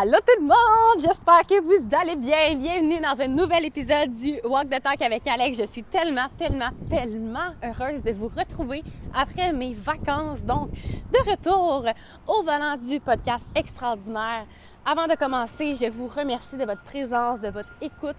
[0.00, 1.00] Allô tout le monde!
[1.00, 2.54] J'espère que vous allez bien.
[2.54, 5.58] Bienvenue dans un nouvel épisode du Walk the Talk avec Alex.
[5.58, 10.44] Je suis tellement, tellement, tellement heureuse de vous retrouver après mes vacances.
[10.44, 11.84] Donc, de retour
[12.28, 14.46] au volant du podcast extraordinaire.
[14.86, 18.14] Avant de commencer, je vous remercie de votre présence, de votre écoute.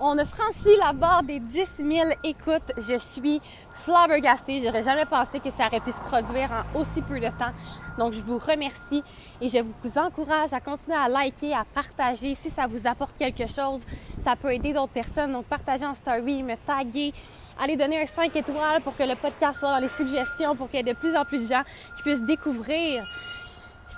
[0.00, 2.72] On a franchi la barre des 10 000 écoutes.
[2.76, 3.40] Je suis
[3.72, 4.60] flabbergastée.
[4.60, 7.50] J'aurais jamais pensé que ça aurait pu se produire en aussi peu de temps.
[7.98, 9.02] Donc, je vous remercie
[9.40, 12.36] et je vous encourage à continuer à liker, à partager.
[12.36, 13.80] Si ça vous apporte quelque chose,
[14.24, 15.32] ça peut aider d'autres personnes.
[15.32, 17.12] Donc, partagez en story, me taguer.
[17.60, 20.76] Allez donner un 5 étoiles pour que le podcast soit dans les suggestions, pour qu'il
[20.76, 21.64] y ait de plus en plus de gens
[21.96, 23.04] qui puissent découvrir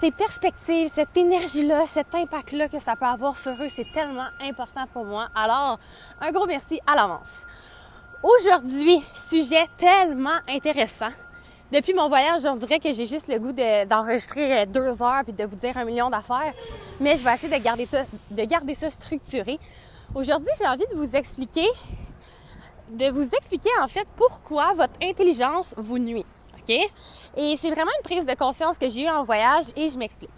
[0.01, 4.87] ces perspectives, cette énergie-là, cet impact-là que ça peut avoir sur eux, c'est tellement important
[4.95, 5.29] pour moi.
[5.35, 5.79] Alors,
[6.23, 7.45] un gros merci à l'avance.
[8.23, 11.11] Aujourd'hui, sujet tellement intéressant.
[11.71, 15.45] Depuis mon voyage, on dirait que j'ai juste le goût d'enregistrer deux heures puis de
[15.45, 16.55] vous dire un million d'affaires,
[16.99, 17.87] mais je vais essayer de garder,
[18.31, 19.59] de garder ça structuré.
[20.15, 21.69] Aujourd'hui, j'ai envie de vous expliquer,
[22.91, 26.25] de vous expliquer en fait pourquoi votre intelligence vous nuit.
[27.37, 30.31] Et c'est vraiment une prise de conscience que j'ai eue en voyage et je m'explique.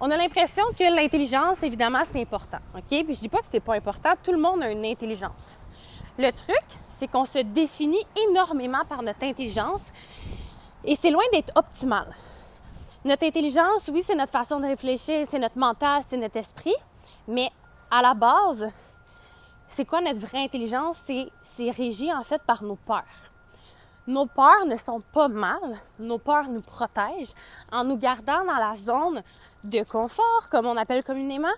[0.00, 2.88] On a l'impression que l'intelligence, évidemment, c'est important, OK?
[2.88, 5.56] Puis je dis pas que c'est pas important, tout le monde a une intelligence.
[6.18, 9.92] Le truc, c'est qu'on se définit énormément par notre intelligence
[10.84, 12.14] et c'est loin d'être optimal.
[13.04, 16.74] Notre intelligence, oui, c'est notre façon de réfléchir, c'est notre mental, c'est notre esprit,
[17.28, 17.50] mais
[17.90, 18.68] à la base,
[19.68, 21.02] c'est quoi notre vraie intelligence?
[21.44, 23.02] C'est régi en fait par nos peurs.
[24.06, 25.78] Nos peurs ne sont pas mal.
[25.98, 27.34] Nos peurs nous protègent
[27.72, 29.22] en nous gardant dans la zone
[29.64, 31.54] de confort, comme on appelle communément,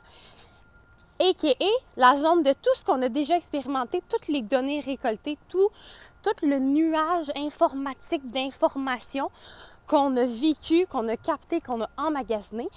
[1.19, 4.81] et qui est la zone de tout ce qu'on a déjà expérimenté, toutes les données
[4.81, 5.71] récoltées, tout,
[6.23, 9.31] tout le nuage informatique d'informations
[9.89, 12.69] qu'on a vécu, qu'on a capté, qu'on a emmagasiné,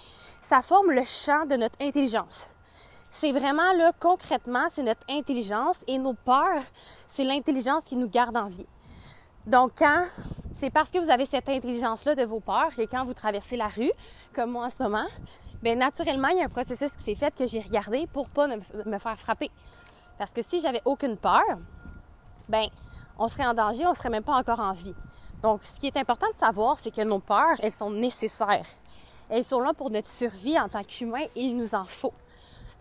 [0.41, 2.49] ça forme le champ de notre intelligence.
[3.11, 6.63] C'est vraiment là, concrètement, c'est notre intelligence et nos peurs,
[7.07, 8.67] c'est l'intelligence qui nous garde en vie.
[9.45, 10.05] Donc, quand
[10.53, 13.67] c'est parce que vous avez cette intelligence-là de vos peurs que quand vous traversez la
[13.67, 13.91] rue,
[14.33, 15.05] comme moi en ce moment,
[15.61, 18.47] bien naturellement, il y a un processus qui s'est fait que j'ai regardé pour pas
[18.47, 19.49] me faire frapper.
[20.17, 21.43] Parce que si j'avais aucune peur,
[22.49, 22.67] ben
[23.17, 24.93] on serait en danger, on serait même pas encore en vie.
[25.41, 28.67] Donc, ce qui est important de savoir, c'est que nos peurs, elles sont nécessaires.
[29.29, 32.13] Elles sont là pour notre survie en tant qu'humain et il nous en faut.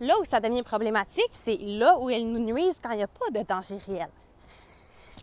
[0.01, 3.07] Là où ça devient problématique, c'est là où elles nous nuisent quand il n'y a
[3.07, 4.09] pas de danger réel.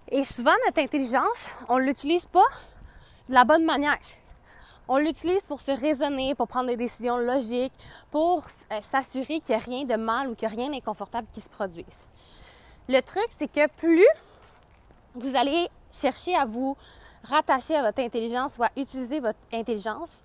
[0.08, 2.46] Et souvent, notre intelligence, on ne l'utilise pas
[3.28, 3.98] de la bonne manière.
[4.88, 7.72] On l'utilise pour se raisonner, pour prendre des décisions logiques,
[8.10, 11.26] pour euh, s'assurer qu'il n'y a rien de mal ou qu'il n'y a rien d'inconfortable
[11.32, 12.06] qui se produise.
[12.88, 14.06] Le truc, c'est que plus
[15.16, 16.76] vous allez chercher à vous
[17.24, 20.22] rattacher à votre intelligence ou à utiliser votre intelligence,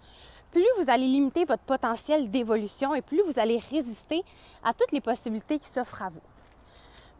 [0.52, 4.24] plus vous allez limiter votre potentiel d'évolution et plus vous allez résister
[4.64, 6.22] à toutes les possibilités qui s'offrent à vous.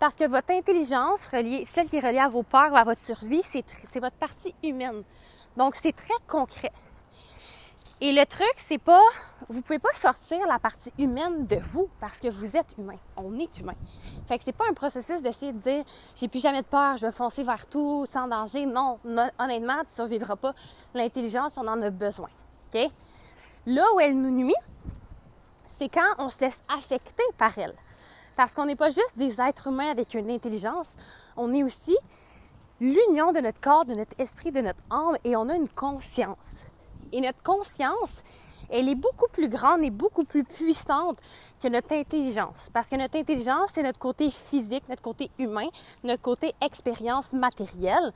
[0.02, 3.44] Parce que votre intelligence, celle qui est reliée à vos peurs ou à votre survie,
[3.44, 3.64] c'est,
[4.00, 5.04] votre partie humaine.
[5.56, 6.72] Donc, c'est très concret.
[8.02, 9.04] Et le truc, c'est pas,
[9.48, 12.98] vous pouvez pas sortir la partie humaine de vous parce que vous êtes humain.
[13.16, 13.76] On est humain.
[14.28, 15.84] Fait que c'est pas un processus d'essayer de dire,
[16.16, 18.66] j'ai plus jamais de peur, je vais foncer vers tout sans danger.
[18.66, 18.98] Non,
[19.38, 20.56] honnêtement, tu survivras pas.
[20.96, 22.30] L'intelligence, on en a besoin.
[22.74, 22.90] OK?
[23.68, 24.56] Là où elle nous nuit,
[25.68, 27.76] c'est quand on se laisse affecter par elle.
[28.36, 30.96] Parce qu'on n'est pas juste des êtres humains avec une intelligence,
[31.38, 31.98] on est aussi
[32.80, 36.66] l'union de notre corps, de notre esprit, de notre âme et on a une conscience.
[37.12, 38.24] Et notre conscience,
[38.70, 41.20] elle est beaucoup plus grande et beaucoup plus puissante
[41.62, 42.70] que notre intelligence.
[42.74, 45.68] Parce que notre intelligence, c'est notre côté physique, notre côté humain,
[46.04, 48.14] notre côté expérience matérielle.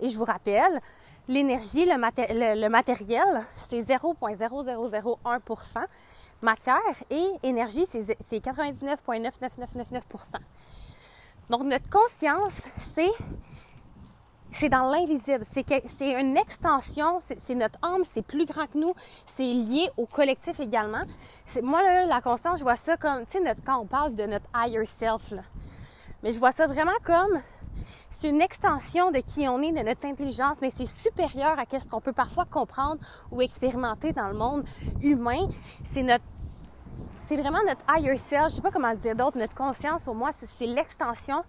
[0.00, 0.80] Et je vous rappelle,
[1.28, 5.86] l'énergie, le, le, matériel, c'est 0,0001
[6.42, 6.78] matière
[7.10, 10.02] et énergie, c'est 99,99999%
[11.50, 13.10] Donc, notre conscience, c'est
[14.50, 15.44] c'est dans l'invisible.
[15.44, 18.94] C'est une extension, c'est notre âme, c'est plus grand que nous,
[19.26, 21.02] c'est lié au collectif également.
[21.62, 24.46] Moi, là, la conscience, je vois ça comme, tu sais, quand on parle de notre
[24.54, 25.42] higher self, là.
[26.22, 27.40] mais je vois ça vraiment comme
[28.10, 31.88] c'est une extension de qui on est, de notre intelligence, mais c'est supérieur à ce
[31.88, 33.00] qu'on peut parfois comprendre
[33.30, 34.64] ou expérimenter dans le monde
[35.02, 35.48] humain.
[35.84, 36.24] C'est notre
[37.22, 40.14] c'est vraiment notre higher self, je sais pas comment le dire d'autre, notre conscience pour
[40.14, 41.44] moi, c'est l'extension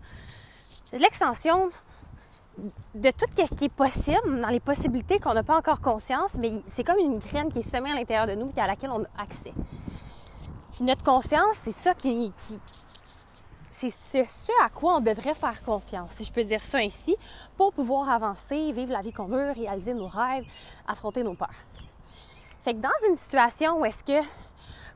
[0.91, 1.69] l'extension
[2.95, 6.51] de tout ce qui est possible, dans les possibilités qu'on n'a pas encore conscience, mais
[6.67, 9.03] c'est comme une graine qui est semée à l'intérieur de nous et à laquelle on
[9.03, 9.53] a accès.
[10.73, 12.33] Puis notre conscience, c'est ça qui,
[13.79, 13.89] c'est
[14.25, 17.15] ce, à quoi on devrait faire confiance, si je peux dire ça ainsi,
[17.55, 20.45] pour pouvoir avancer, vivre la vie qu'on veut, réaliser nos rêves,
[20.85, 21.47] affronter nos peurs.
[22.61, 24.25] Fait que dans une situation où est-ce que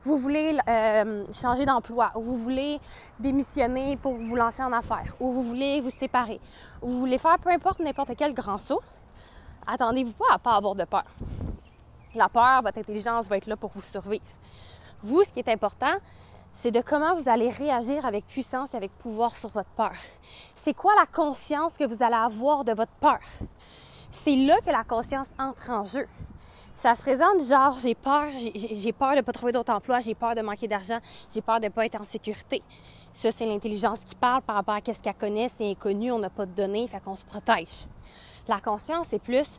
[0.04, 2.78] vous voulez euh, changer d'emploi, ou vous voulez
[3.18, 6.40] démissionner pour vous lancer en affaires, ou vous voulez vous séparer,
[6.82, 8.82] ou vous voulez faire peu importe n'importe quel grand saut,
[9.66, 11.06] attendez-vous pas à pas avoir de peur.
[12.14, 14.24] La peur, votre intelligence va être là pour vous survivre.
[15.02, 15.94] Vous, ce qui est important,
[16.54, 19.92] c'est de comment vous allez réagir avec puissance et avec pouvoir sur votre peur.
[20.54, 23.18] C'est quoi la conscience que vous allez avoir de votre peur?
[24.10, 26.06] C'est là que la conscience entre en jeu.
[26.76, 28.24] Ça se présente genre j'ai peur,
[28.54, 30.98] j'ai peur de ne pas trouver d'autre emploi, j'ai peur de manquer d'argent,
[31.32, 32.62] j'ai peur de ne pas être en sécurité.
[33.12, 36.30] Ça, c'est l'intelligence qui parle par rapport à ce qu'elle connaît, c'est inconnu, on n'a
[36.30, 37.86] pas de données, fait qu'on se protège.
[38.48, 39.58] La conscience, c'est plus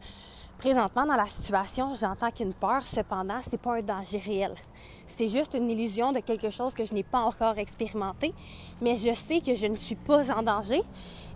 [0.58, 4.54] présentement dans la situation, j'entends qu'une peur, cependant, c'est pas un danger réel.
[5.08, 8.34] C'est juste une illusion de quelque chose que je n'ai pas encore expérimenté,
[8.82, 10.82] mais je sais que je ne suis pas en danger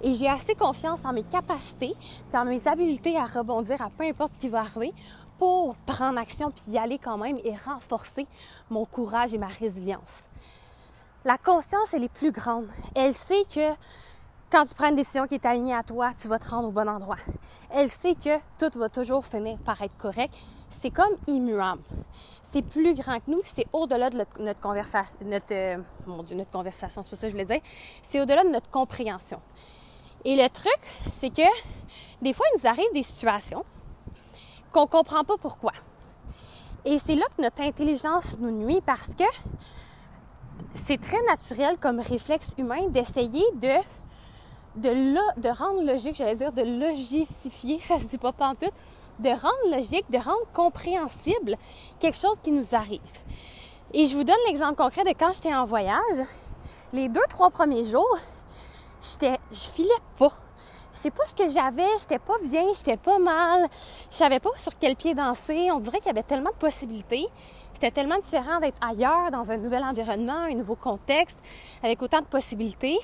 [0.01, 1.95] et j'ai assez confiance en mes capacités,
[2.33, 4.93] en mes habiletés à rebondir à peu importe ce qui va arriver
[5.37, 8.27] pour prendre action puis y aller quand même et renforcer
[8.69, 10.23] mon courage et ma résilience.
[11.25, 12.67] La conscience, elle est plus grande.
[12.95, 13.73] Elle sait que
[14.51, 16.71] quand tu prends une décision qui est alignée à toi, tu vas te rendre au
[16.71, 17.17] bon endroit.
[17.69, 20.33] Elle sait que tout va toujours finir par être correct.
[20.69, 21.81] C'est comme immuable.
[22.43, 26.49] C'est plus grand que nous, c'est au-delà de notre, conversation, notre, euh, mon Dieu, notre
[26.49, 27.61] conversation, c'est pas ça que je voulais dire.
[28.01, 29.39] C'est au-delà de notre compréhension.
[30.25, 30.79] Et le truc,
[31.11, 31.47] c'est que
[32.21, 33.63] des fois, il nous arrive des situations
[34.71, 35.73] qu'on comprend pas pourquoi.
[36.85, 39.23] Et c'est là que notre intelligence nous nuit parce que
[40.87, 43.75] c'est très naturel comme réflexe humain d'essayer de
[44.79, 48.73] de, rendre logique, j'allais dire de logicifier, ça se dit pas pantoute,
[49.19, 51.57] de rendre logique, de rendre compréhensible
[51.99, 52.99] quelque chose qui nous arrive.
[53.93, 56.25] Et je vous donne l'exemple concret de quand j'étais en voyage.
[56.93, 58.17] Les deux, trois premiers jours,
[59.01, 60.31] j'étais, je filais pas.
[60.93, 63.67] Je sais pas ce que j'avais, j'étais pas bien, j'étais pas mal,
[64.09, 65.69] je savais pas sur quel pied danser.
[65.71, 67.27] On dirait qu'il y avait tellement de possibilités.
[67.73, 71.37] C'était tellement différent d'être ailleurs, dans un nouvel environnement, un nouveau contexte,
[71.83, 72.99] avec autant de possibilités,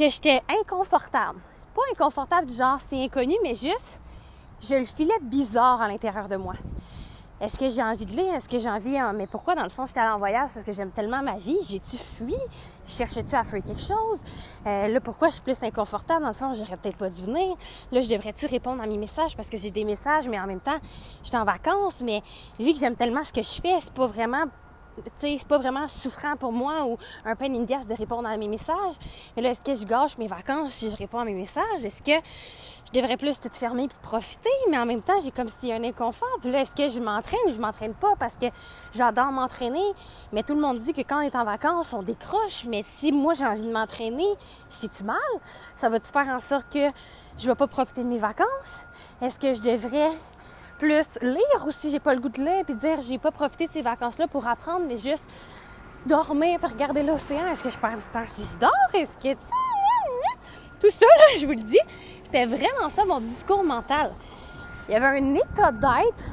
[0.00, 1.40] que j'étais inconfortable.
[1.74, 4.00] Pas inconfortable du genre c'est inconnu, mais juste,
[4.62, 6.54] je le filais bizarre à l'intérieur de moi.
[7.38, 8.34] Est-ce que j'ai envie de lire?
[8.34, 8.98] Est-ce que j'ai envie...
[9.14, 10.50] Mais pourquoi, dans le fond, j'étais allée en voyage?
[10.52, 11.56] Parce que j'aime tellement ma vie.
[11.66, 12.36] J'ai-tu fui?
[12.86, 14.20] Cherchais-tu à faire quelque chose?
[14.66, 16.20] Euh, là, pourquoi je suis plus inconfortable?
[16.20, 17.56] Dans le fond, j'aurais peut-être pas dû venir.
[17.92, 19.34] Là, je devrais-tu répondre à mes messages?
[19.36, 20.78] Parce que j'ai des messages, mais en même temps,
[21.22, 22.02] j'étais en vacances.
[22.02, 22.22] Mais
[22.58, 24.44] vu que j'aime tellement ce que je fais, c'est pas vraiment
[25.18, 28.94] c'est pas vraiment souffrant pour moi ou un peu in de répondre à mes messages.
[29.36, 31.84] Mais là, est-ce que je gâche mes vacances si je réponds à mes messages?
[31.84, 32.24] Est-ce que
[32.86, 34.50] je devrais plus tout fermer puis profiter?
[34.70, 36.38] Mais en même temps, j'ai comme s'il y a un inconfort.
[36.40, 38.46] Puis là, est-ce que je m'entraîne ou je m'entraîne pas parce que
[38.92, 39.92] j'adore m'entraîner?
[40.32, 42.64] Mais tout le monde dit que quand on est en vacances, on décroche.
[42.66, 44.28] Mais si moi, j'ai envie de m'entraîner,
[44.70, 45.16] c'est-tu mal?
[45.76, 46.90] Ça va-tu faire en sorte que
[47.38, 48.82] je vais pas profiter de mes vacances?
[49.22, 50.10] Est-ce que je devrais
[50.80, 53.66] plus lire ou si j'ai pas le goût de lire puis dire j'ai pas profité
[53.66, 55.28] de ces vacances-là pour apprendre, mais juste
[56.06, 57.46] dormir pour regarder l'océan.
[57.52, 58.70] Est-ce que je perds du temps si je dors?
[58.94, 59.38] Est-ce que
[60.80, 61.78] tout ça, là, je vous le dis,
[62.24, 64.12] c'était vraiment ça mon discours mental.
[64.88, 66.32] Il y avait un état d'être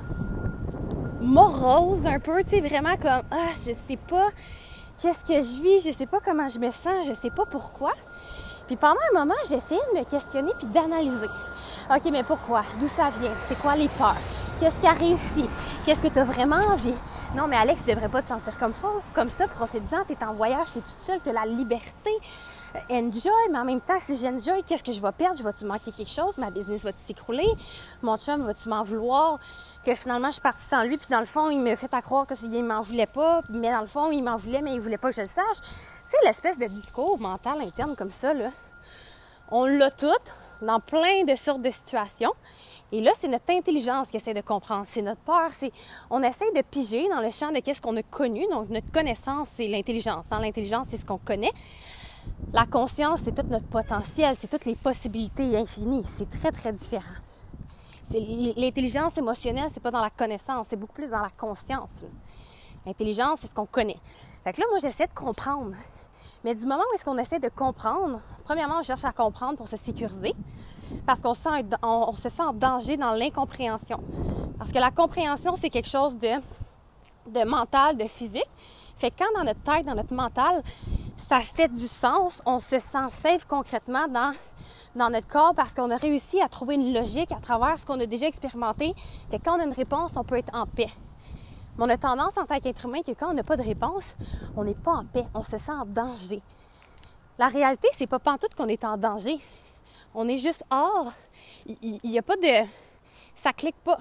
[1.19, 4.29] morose un peu, tu sais, vraiment comme ah, je sais pas
[5.01, 7.91] qu'est-ce que je vis, je sais pas comment je me sens, je sais pas pourquoi.
[8.67, 11.29] Puis pendant un moment, j'essayais de me questionner puis d'analyser.
[11.89, 12.63] OK, mais pourquoi?
[12.79, 13.31] D'où ça vient?
[13.47, 14.17] C'est quoi les peurs?
[14.59, 15.49] Qu'est-ce qui a réussi?
[15.85, 16.93] Qu'est-ce que tu as vraiment envie?
[17.35, 18.87] Non, mais Alex, tu devrais pas te sentir comme ça.
[19.13, 22.11] Comme ça, profite-en, tu es en voyage, tu es toute seule, tu as la liberté.
[22.75, 25.37] Euh, enjoy, mais en même temps, si j'enjoy, qu'est-ce que je vais perdre?
[25.37, 26.37] Je vais-tu manquer quelque chose?
[26.37, 27.47] Ma business va-tu s'écrouler?
[28.01, 29.39] Mon chum, va-tu m'en vouloir?
[29.85, 32.01] Que finalement, je suis partie sans lui, puis dans le fond, il me fait à
[32.01, 34.97] croire qu'il m'en voulait pas, mais dans le fond, il m'en voulait, mais il voulait
[34.97, 35.63] pas que je le sache.
[36.09, 38.51] Sais, l'espèce de discours mental interne comme ça, là,
[39.51, 40.07] on l'a tout
[40.61, 42.31] dans plein de sortes de situations.
[42.93, 45.71] Et là, c'est notre intelligence qui essaie de comprendre, c'est notre peur, c'est
[46.09, 48.47] on essaie de piger dans le champ de qu'est-ce qu'on a connu.
[48.49, 50.29] Donc notre connaissance, c'est l'intelligence.
[50.29, 51.51] Dans l'intelligence, c'est ce qu'on connaît.
[52.53, 56.03] La conscience, c'est tout notre potentiel, c'est toutes les possibilités infinies.
[56.05, 57.15] C'est très très différent.
[58.09, 61.91] L'intelligence émotionnelle, c'est pas dans la connaissance, c'est beaucoup plus dans la conscience.
[62.85, 63.99] L'intelligence, c'est ce qu'on connaît.
[64.45, 65.75] Fait que là, moi, j'essaie de comprendre
[66.43, 69.67] Mais du moment où est-ce qu'on essaie de comprendre, premièrement, on cherche à comprendre pour
[69.67, 70.35] se sécuriser,
[71.05, 71.33] parce qu'on
[71.83, 73.99] on, se sent en danger dans l'incompréhension.
[74.57, 78.49] Parce que la compréhension, c'est quelque chose de, mental, de physique.
[78.97, 80.63] Fait que quand dans notre tête, dans notre mental,
[81.17, 84.33] ça fait du sens, on se sent safe concrètement dans,
[84.95, 87.99] dans notre corps parce qu'on a réussi à trouver une logique à travers ce qu'on
[87.99, 88.93] a déjà expérimenté.
[89.31, 90.89] que quand on a une réponse, on peut être en paix.
[91.79, 94.15] On a tendance en tant qu'être humain que quand on n'a pas de réponse,
[94.55, 96.41] on n'est pas en paix, on se sent en danger.
[97.37, 99.37] La réalité, c'est pas pantoute qu'on est en danger.
[100.15, 101.11] On est juste hors.
[101.67, 102.67] Il n'y a pas de.
[103.35, 103.99] Ça clique pas.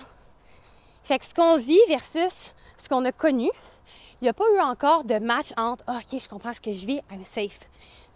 [1.02, 3.50] Fait que ce qu'on vit versus ce qu'on a connu,
[4.20, 6.72] il n'y a pas eu encore de match entre ah, OK, je comprends ce que
[6.72, 7.60] je vis, I'm safe.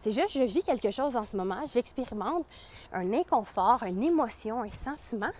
[0.00, 2.46] C'est juste, je vis quelque chose en ce moment, j'expérimente
[2.92, 5.30] un inconfort, une émotion, un sentiment.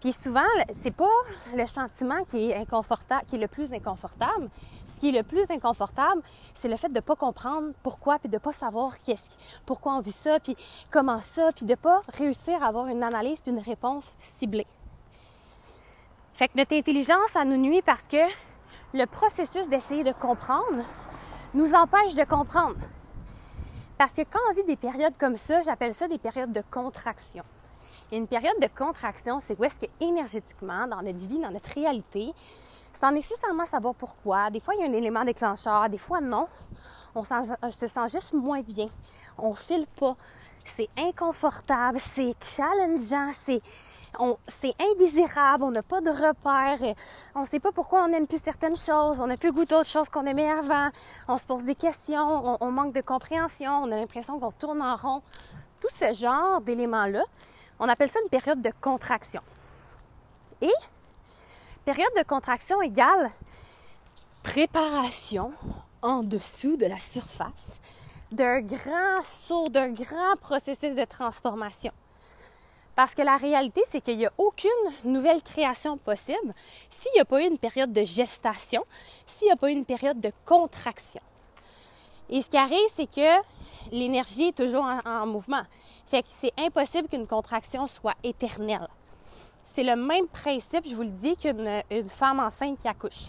[0.00, 0.40] Puis souvent,
[0.80, 1.10] c'est pas
[1.54, 4.48] le sentiment qui est inconfortable, qui est le plus inconfortable.
[4.88, 6.22] Ce qui est le plus inconfortable,
[6.54, 9.28] c'est le fait de pas comprendre pourquoi, puis de pas savoir qu'est-ce,
[9.66, 10.56] pourquoi on vit ça, puis
[10.90, 14.66] comment ça, puis de pas réussir à avoir une analyse puis une réponse ciblée.
[16.34, 18.26] Fait que notre intelligence, ça nous nuit parce que
[18.94, 20.82] le processus d'essayer de comprendre
[21.52, 22.80] nous empêche de comprendre.
[23.98, 27.44] Parce que quand on vit des périodes comme ça, j'appelle ça des périodes de contraction.
[28.12, 32.32] Une période de contraction, c'est où est-ce que énergétiquement, dans notre vie, dans notre réalité,
[32.92, 36.48] sans nécessairement savoir pourquoi, des fois il y a un élément déclencheur, des fois non,
[37.14, 38.88] on se sent juste moins bien,
[39.38, 40.16] on file pas,
[40.76, 43.62] c'est inconfortable, c'est challengeant, c'est
[44.48, 46.96] c'est indésirable, on n'a pas de repères,
[47.34, 49.88] on ne sait pas pourquoi on n'aime plus certaines choses, on n'a plus goût d'autres
[49.88, 50.90] choses qu'on aimait avant,
[51.28, 54.96] on se pose des questions, on, manque de compréhension, on a l'impression qu'on tourne en
[54.96, 55.22] rond.
[55.80, 57.22] Tout ce genre d'éléments-là,
[57.80, 59.40] on appelle ça une période de contraction.
[60.60, 60.70] Et
[61.84, 63.30] période de contraction égale
[64.42, 65.52] préparation
[66.02, 67.80] en dessous de la surface
[68.30, 71.92] d'un grand saut, d'un grand processus de transformation.
[72.94, 74.70] Parce que la réalité, c'est qu'il n'y a aucune
[75.04, 76.54] nouvelle création possible
[76.90, 78.84] s'il n'y a pas eu une période de gestation,
[79.26, 81.22] s'il n'y a pas eu une période de contraction.
[82.28, 83.42] Et ce qui arrive, c'est que
[83.90, 85.62] l'énergie est toujours en, mouvement.
[86.10, 88.88] Fait que c'est impossible qu'une contraction soit éternelle.
[89.66, 93.28] C'est le même principe, je vous le dis, qu'une femme enceinte qui accouche.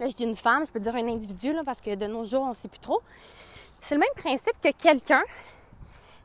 [0.00, 2.42] Là, je dis une femme, je peux dire un individu, parce que de nos jours,
[2.42, 3.00] on ne sait plus trop.
[3.82, 5.22] C'est le même principe que quelqu'un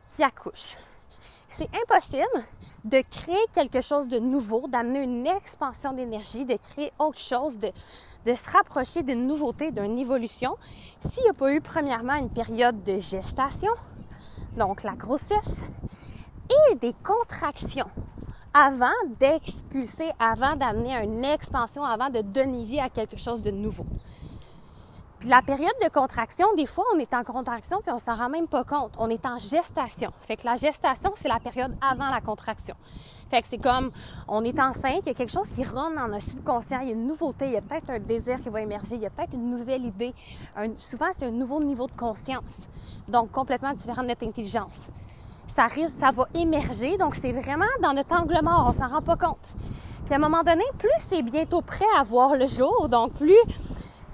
[0.07, 0.75] qui accouche
[1.51, 2.45] c'est impossible
[2.85, 7.71] de créer quelque chose de nouveau, d'amener une expansion d'énergie, de créer autre chose, de,
[8.25, 10.55] se rapprocher d'une nouveauté, d'une évolution,
[11.01, 13.71] s'il n'y a pas eu premièrement une période de gestation,
[14.57, 15.63] donc la grossesse,
[16.49, 17.89] et des contractions
[18.53, 18.87] avant
[19.19, 23.85] d'expulser, avant d'amener une expansion, avant de donner vie à quelque chose de nouveau
[25.25, 28.47] la période de contraction, des fois, on est en contraction puis on s'en rend même
[28.47, 28.93] pas compte.
[28.97, 30.11] On est en gestation.
[30.21, 32.75] Fait que la gestation, c'est la période avant la contraction.
[33.31, 33.91] Fait que c'est comme,
[34.27, 36.91] on est enceinte, il y a quelque chose qui rentre dans notre subconscient, il y
[36.91, 39.09] a une nouveauté, il y a peut-être un désir qui va émerger, il y a
[39.09, 40.13] peut-être une nouvelle idée.
[40.75, 42.67] souvent, c'est un nouveau niveau de conscience.
[43.07, 44.89] Donc, complètement différent de notre intelligence.
[45.47, 46.97] Ça risque, ça va émerger.
[46.97, 48.65] Donc, c'est vraiment dans notre angle mort.
[48.67, 49.53] On s'en rend pas compte.
[50.03, 53.39] Puis, à un moment donné, plus c'est bientôt prêt à voir le jour, donc plus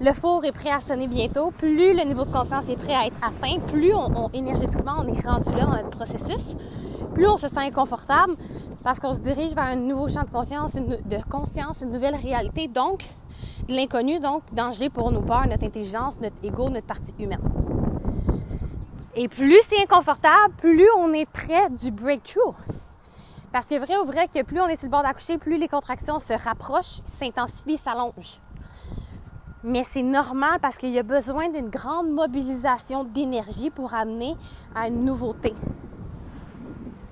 [0.00, 3.06] le four est prêt à sonner bientôt, plus le niveau de conscience est prêt à
[3.06, 6.56] être atteint, plus on, énergétiquement on est rendu là dans notre processus,
[7.14, 8.34] plus on se sent inconfortable
[8.84, 10.76] parce qu'on se dirige vers un nouveau champ de conscience,
[11.82, 13.04] une, nouvelle réalité, donc
[13.68, 17.40] de l'inconnu, donc danger pour nos peurs, notre intelligence, notre ego, notre partie humaine.
[19.16, 22.54] Et plus c'est inconfortable, plus on est près du breakthrough.
[23.50, 25.66] Parce que vrai ou vrai que plus on est sur le bord d'accoucher, plus les
[25.66, 28.38] contractions se rapprochent, s'intensifient, s'allongent.
[29.64, 34.36] Mais c'est normal parce qu'il y a besoin d'une grande mobilisation d'énergie pour amener
[34.74, 35.52] à une nouveauté.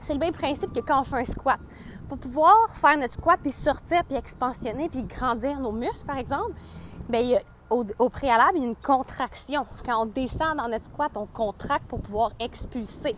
[0.00, 1.58] C'est le même principe que quand on fait un squat.
[2.08, 6.52] Pour pouvoir faire notre squat, puis sortir, puis expansionner, puis grandir nos muscles, par exemple,
[7.08, 9.66] bien, au, au, préalable, il y a une contraction.
[9.84, 13.16] Quand on descend dans notre squat, on contracte pour pouvoir expulser.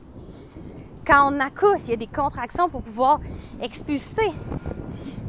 [1.06, 3.20] Quand on accouche, il y a des contractions pour pouvoir
[3.60, 4.32] expulser.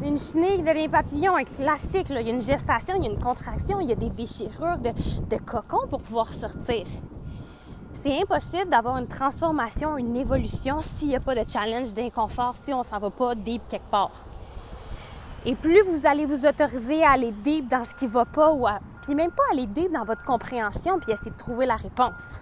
[0.02, 2.08] Une chenille devient papillon, un classique.
[2.10, 4.78] Il y a une gestation, il y a une contraction, il y a des déchirures
[4.78, 6.86] de, cocon pour pouvoir sortir.
[7.92, 12.74] C'est impossible d'avoir une transformation, une évolution s'il n'y a pas de challenge, d'inconfort, si
[12.74, 14.14] on ne s'en va pas deep quelque part.
[15.46, 18.54] Et plus vous allez vous autoriser à aller deep dans ce qui ne va pas,
[18.54, 21.76] ou à, puis même pas aller deep dans votre compréhension, puis essayer de trouver la
[21.76, 22.40] réponse.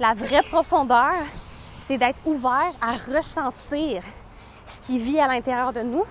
[0.00, 1.12] La vraie profondeur,
[1.80, 4.02] c'est d'être ouvert à ressentir
[4.64, 6.04] ce qui vit à l'intérieur de nous,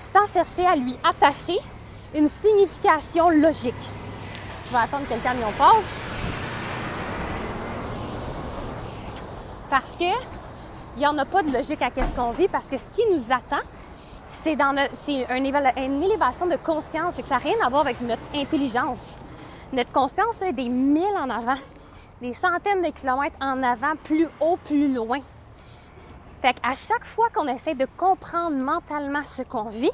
[0.00, 1.58] sans chercher à lui attacher
[2.14, 3.74] une signification logique.
[4.66, 5.84] Je vais attendre que le camion passe.
[9.68, 10.40] Parce que
[10.96, 13.02] il n'y en a pas de logique à qu'est-ce qu'on vit, parce que ce qui
[13.12, 13.64] nous attend,
[14.42, 19.16] c'est une, élévation de conscience et que ça n'a rien à voir avec notre intelligence.
[19.72, 21.58] Notre conscience est des milles en avant,
[22.20, 25.20] des centaines de kilomètres en avant, plus haut, plus loin.
[26.40, 29.92] Fait qu'à chaque fois qu'on essaie de comprendre mentalement ce qu'on vit,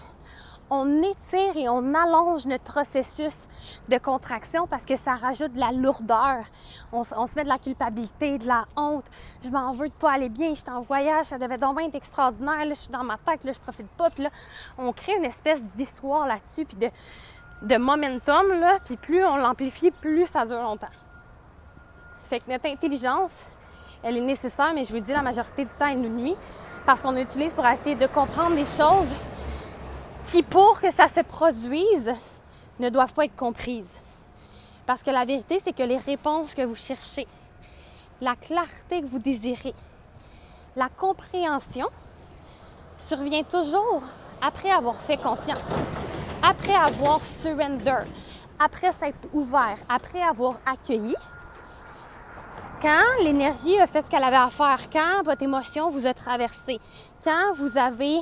[0.70, 3.48] on étire et on allonge notre processus
[3.88, 6.44] de contraction parce que ça rajoute de la lourdeur.
[6.92, 9.04] On, se met de la culpabilité, de la honte.
[9.44, 11.96] Je m'en veux de pas aller bien, je suis en voyage, ça devait donc être
[11.96, 14.10] extraordinaire, là, je suis dans ma tête, là, je profite pas.
[14.10, 14.30] Puis là,
[14.78, 16.90] on crée une espèce d'histoire là-dessus, puis de,
[17.62, 20.86] de momentum, là, puis plus on l'amplifie, plus ça dure longtemps.
[22.22, 23.44] Fait que notre intelligence,
[24.02, 26.36] elle est nécessaire, mais je vous dis, la majorité du temps, elle nous nuit
[26.84, 29.14] parce qu'on l'utilise pour essayer de comprendre les choses
[30.30, 32.12] qui, pour que ça se produise,
[32.78, 33.90] ne doivent pas être comprises.
[34.86, 37.26] Parce que la vérité, c'est que les réponses que vous cherchez,
[38.20, 39.74] la clarté que vous désirez,
[40.76, 41.88] la compréhension
[42.96, 44.02] survient toujours
[44.40, 45.58] après avoir fait confiance,
[46.42, 48.04] après avoir surrender,
[48.58, 51.16] après s'être ouvert, après avoir accueilli.
[52.80, 56.78] Quand l'énergie a fait ce qu'elle avait à faire, quand votre émotion vous a traversé,
[57.24, 58.18] quand vous avez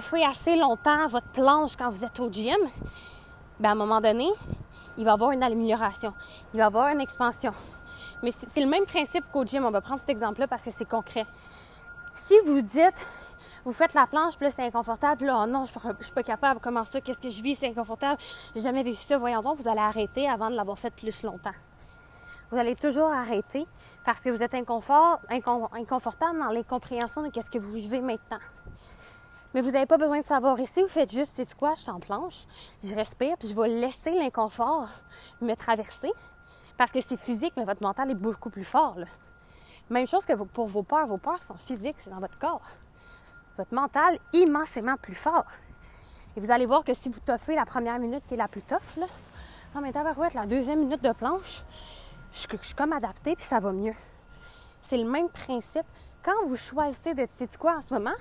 [0.00, 2.56] fait assez longtemps votre planche quand vous êtes au gym,
[3.60, 4.26] ben à un moment donné,
[4.96, 6.14] il va y avoir une amélioration,
[6.54, 7.52] il va y avoir une expansion.
[8.22, 9.66] Mais c'est le même principe qu'au gym.
[9.66, 11.26] On va prendre cet exemple-là parce que c'est concret.
[12.14, 13.06] Si vous dites,
[13.66, 16.22] vous faites la planche, puis là, c'est inconfortable, là, oh non, je ne suis pas
[16.22, 18.18] capable, comment ça, qu'est-ce que je vis, c'est inconfortable,
[18.54, 21.52] j'ai jamais vécu ça, voyons donc, vous allez arrêter avant de l'avoir fait plus longtemps.
[22.50, 23.64] Vous allez toujours arrêter
[24.04, 28.40] parce que vous êtes inconfort, inconfortable dans l'incompréhension de ce que vous vivez maintenant.
[29.54, 30.58] Mais vous n'avez pas besoin de savoir.
[30.58, 32.46] Ici, vous faites juste, c'est quoi, je suis en planche,
[32.82, 34.88] je respire, puis je vais laisser l'inconfort
[35.40, 36.10] me traverser.
[36.76, 38.96] Parce que c'est physique, mais votre mental est beaucoup plus fort.
[39.88, 41.06] Même chose que pour vos peurs.
[41.06, 42.62] Vos peurs sont physiques, c'est dans votre corps.
[43.58, 45.46] Votre mental immensément plus fort.
[46.36, 48.62] Et vous allez voir que si vous toffez la première minute qui est la plus
[48.62, 49.06] tough, là,
[49.76, 51.64] oh, mais être la deuxième minute de planche,
[52.32, 53.94] je, suis comme adaptée, puis ça va mieux.
[54.82, 55.86] C'est le même principe.
[56.22, 58.16] Quand vous choisissez de, tu quoi en ce moment?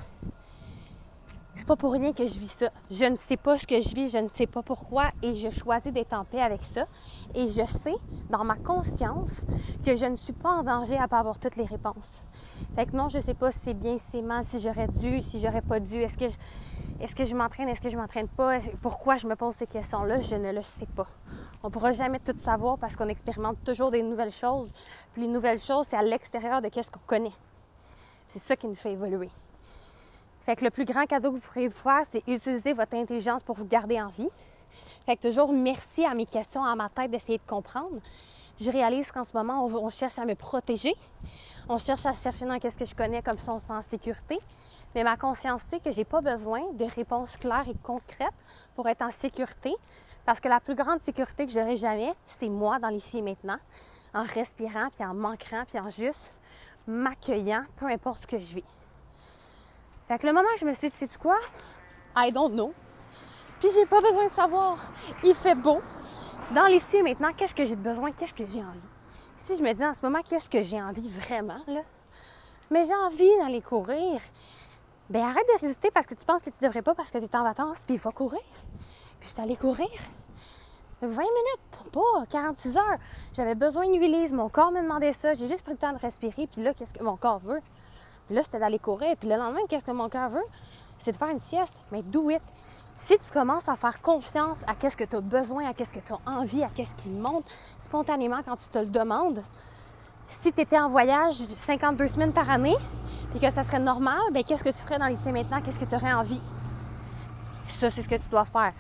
[1.60, 2.70] c'est pas pour rien que je vis ça.
[2.90, 5.50] Je ne sais pas ce que je vis, je ne sais pas pourquoi et je
[5.50, 6.86] choisis d'être en paix avec ça.
[7.36, 7.96] Et je sais,
[8.30, 9.46] dans ma conscience,
[9.86, 12.24] que je ne suis pas en danger à pas avoir toutes les réponses.
[12.76, 15.22] Fait que non, je sais pas si c'est bien, si c'est mal, si j'aurais dû,
[15.22, 16.36] si j'aurais pas dû, est-ce que je,
[17.02, 20.22] est-ce que je m'entraîne, est-ce que je m'entraîne pas, pourquoi je me pose ces questions-là,
[20.22, 21.08] je ne le sais pas.
[21.62, 24.72] On pourra jamais tout savoir parce qu'on expérimente toujours des nouvelles choses.
[25.14, 27.34] Puis les nouvelles choses, c'est à l'extérieur de qu'est-ce qu'on connaît.
[28.28, 29.30] C'est ça qui nous fait évoluer.
[30.44, 33.44] Fait que le plus grand cadeau que vous pourrez vous faire, c'est utiliser votre intelligence
[33.44, 34.30] pour vous garder en vie.
[35.06, 38.00] Fait que toujours merci à mes questions, à ma tête d'essayer de comprendre.
[38.60, 40.94] Je réalise qu'en ce moment, on, cherche à me protéger.
[41.68, 44.40] On cherche à chercher dans qu'est-ce que je connais comme ça, on en sécurité.
[44.96, 48.34] Mais ma conscience sait que j'ai pas besoin de réponses claires et concrètes
[48.76, 49.74] pour être en sécurité.
[50.30, 53.58] Parce que la plus grande sécurité que j'aurai jamais, c'est moi dans l'ici et maintenant,
[54.14, 56.32] en respirant, puis en manquant, puis en juste
[56.86, 58.64] m'accueillant, peu importe ce que je vis.
[60.08, 61.40] Fait que le moment que je me suis dit, c'est quoi?
[62.16, 62.76] I don't know.
[63.60, 64.78] Puis j'ai pas besoin de savoir.
[65.24, 65.82] Il fait beau.
[66.52, 68.12] Dans l'ici et maintenant, qu'est-ce que j'ai besoin?
[68.12, 68.88] Qu'est-ce que j'ai envie?
[69.36, 71.82] Si je me dis en ce moment, qu'est-ce que j'ai envie vraiment, là?
[72.70, 74.22] Mais j'ai envie d'aller courir.
[75.10, 77.24] Ben arrête de résister parce que tu penses que tu devrais pas parce que tu
[77.24, 78.44] es en vacances, puis il faut courir.
[79.20, 79.90] Puis je suis allée courir.
[81.02, 82.98] 20 minutes, pas 46 heures.
[83.34, 85.34] J'avais besoin d'huilise, mon corps me demandait ça.
[85.34, 87.62] J'ai juste pris le temps de respirer, puis là, qu'est-ce que mon corps veut?
[88.28, 89.16] Puis là, c'était d'aller courir.
[89.18, 90.46] Puis le lendemain, qu'est-ce que mon cœur veut?
[90.98, 91.74] C'est de faire une sieste.
[91.92, 92.42] Mais do it.
[92.98, 96.02] Si tu commences à faire confiance à qu'est-ce que tu as besoin, à qu'est-ce que
[96.02, 97.46] tu as envie, à qu'est-ce qui monte
[97.78, 99.42] spontanément quand tu te le demandes,
[100.28, 102.76] si tu étais en voyage 52 semaines par année
[103.34, 105.62] et que ça serait normal, bien, qu'est-ce que tu ferais dans lycée maintenant?
[105.62, 106.42] Qu'est-ce que tu aurais envie?
[107.68, 108.74] Ça, c'est ce que tu dois faire.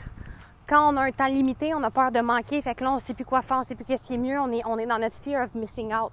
[0.69, 2.95] Quand on a un temps limité, on a peur de manquer, fait que là, on
[2.97, 4.61] ne sait plus quoi faire, on ne sait plus qu'est-ce qui est mieux, on est,
[4.67, 6.11] on est dans notre fear of missing out.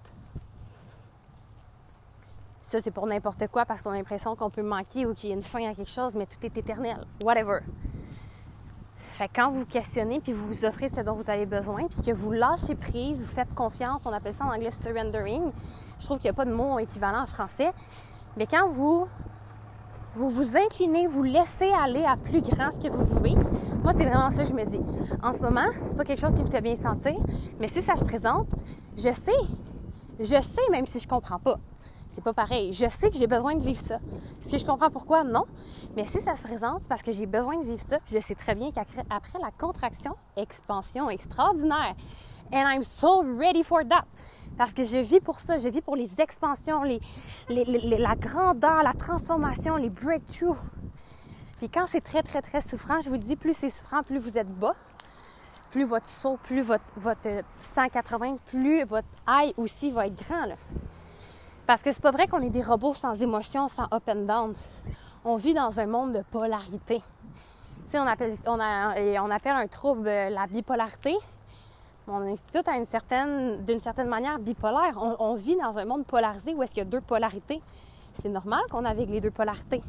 [2.62, 5.32] Ça, c'est pour n'importe quoi parce qu'on a l'impression qu'on peut manquer ou qu'il y
[5.34, 7.06] a une fin à quelque chose, mais tout est éternel.
[7.22, 7.58] Whatever.
[9.12, 12.00] Fait que quand vous questionnez puis vous vous offrez ce dont vous avez besoin, puis
[12.00, 15.50] que vous lâchez prise, vous faites confiance, on appelle ça en anglais surrendering.
[16.00, 17.74] Je trouve qu'il n'y a pas de mot équivalent en français.
[18.38, 19.06] Mais quand vous
[20.14, 23.34] vous vous inclinez, vous laissez aller à plus grand ce que vous pouvez.
[23.86, 24.80] Moi, c'est vraiment ça que je me dis.
[25.22, 27.14] En ce moment, c'est pas quelque chose qui me fait bien sentir,
[27.60, 28.48] mais si ça se présente,
[28.96, 29.30] je sais.
[30.18, 31.60] Je sais même si je comprends pas.
[32.10, 32.72] C'est pas pareil.
[32.72, 34.00] Je sais que j'ai besoin de vivre ça.
[34.40, 35.22] Est-ce que je comprends pourquoi?
[35.22, 35.44] Non.
[35.94, 37.98] Mais si ça se présente, c'est parce que j'ai besoin de vivre ça.
[38.12, 41.94] Je sais très bien qu'après la contraction, expansion extraordinaire.
[42.52, 44.04] And I'm so ready for that.
[44.58, 47.00] Parce que je vis pour ça, je vis pour les expansions, les,
[47.48, 50.58] la grandeur, la transformation, les breakthroughs.
[51.58, 54.18] Puis quand c'est très, très, très souffrant, je vous le dis, plus c'est souffrant, plus
[54.18, 54.74] vous êtes bas,
[55.70, 57.28] plus votre saut, plus votre, votre
[57.74, 60.54] 180, plus votre high aussi va être grand.
[61.66, 64.54] Parce que c'est pas vrai qu'on est des robots sans émotion, sans up and down.
[65.24, 67.02] On vit dans un monde de polarité.
[67.84, 71.16] Tu sais, on appelle, on, on appelle un trouble la bipolarité.
[72.08, 74.96] On est tout à une certaine, d'une certaine manière bipolaire.
[75.18, 77.60] On, vit dans un monde polarisé où est-ce qu'il y a deux polarités.
[78.22, 79.82] C'est normal qu'on navigue les deux polarités.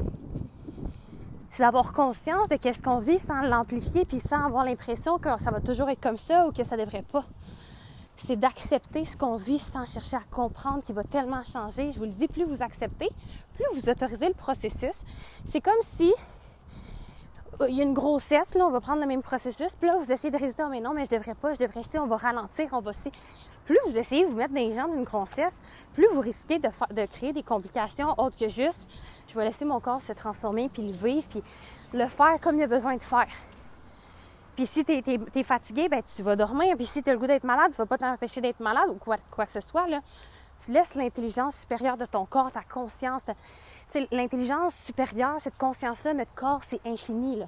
[1.58, 5.50] C'est d'avoir conscience de qu'est-ce qu'on vit sans l'amplifier puis sans avoir l'impression que ça
[5.50, 7.26] va toujours être comme ça ou que ça devrait pas.
[8.16, 11.90] C'est d'accepter ce qu'on vit sans chercher à comprendre qui va tellement changer.
[11.90, 13.10] Je vous le dis, plus vous acceptez,
[13.56, 15.02] plus vous autorisez le processus.
[15.46, 16.14] C'est comme si
[17.68, 20.12] il y a une grossesse, là, on va prendre le même processus, puis là, vous
[20.12, 22.18] essayez de résister, oh, mais non, mais je devrais pas, je devrais essayer, on va
[22.18, 23.12] ralentir, on va essayer.
[23.68, 25.60] Plus vous essayez de vous mettre dans les jambes d'une grossesse,
[25.94, 28.88] plus vous risquez de, créer des complications autres que juste,
[29.28, 31.44] je vais laisser mon corps se transformer, puis le vivre, puis
[31.94, 33.28] le faire comme il a besoin de faire.
[34.56, 36.76] Puis si tu fatigué, ben tu vas dormir.
[36.78, 38.96] Puis si tu as le goût d'être malade, tu vas pas t'empêcher d'être malade ou
[38.96, 39.86] quoi, que ce soit.
[40.66, 43.22] Tu laisses l'intelligence supérieure de ton corps, ta conscience,
[44.12, 47.44] l'intelligence supérieure, cette conscience-là, notre corps, c'est infini.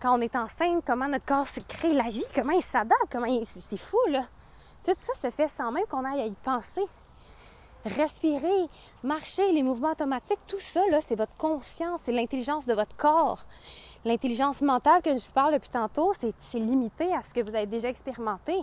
[0.00, 3.26] Quand on est enceinte, comment notre corps se crée la vie, comment il s'adapte, comment
[3.26, 3.46] il...
[3.46, 4.24] c'est fou, là.
[4.84, 6.82] Tout ça se fait sans même qu'on aille à y penser.
[7.84, 8.68] Respirer,
[9.02, 13.40] marcher, les mouvements automatiques, tout ça, c'est votre conscience, c'est l'intelligence de votre corps.
[14.04, 17.66] L'intelligence mentale que je vous parle depuis tantôt, c'est limité à ce que vous avez
[17.66, 18.54] déjà expérimenté.